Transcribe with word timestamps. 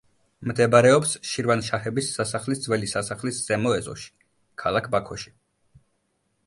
მდებარეობს 0.51 1.11
შირვანშაჰების 1.31 2.07
სასახლის 2.15 2.65
ძველი 2.65 2.91
სასახლის 2.95 3.43
ზემო 3.51 3.75
ეზოში 3.83 4.11
ქალაქ 4.65 4.93
ბაქოში. 4.97 5.33